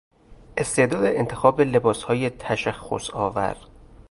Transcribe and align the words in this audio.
استعداد 0.57 1.03
انتخاب 1.03 1.61
لباسهای 1.61 2.29
تشخصآور 2.29 3.57